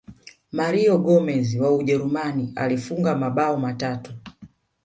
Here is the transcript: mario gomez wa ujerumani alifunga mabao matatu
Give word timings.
mario 0.51 0.97
gomez 0.97 1.55
wa 1.59 1.71
ujerumani 1.75 2.51
alifunga 2.55 3.15
mabao 3.17 3.57
matatu 3.57 4.13